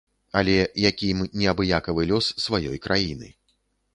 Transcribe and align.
Але 0.39 0.53
якім 0.89 1.19
неабыякавы 1.41 2.07
лёс 2.11 2.29
сваёй 2.47 2.77
краіны. 2.87 3.29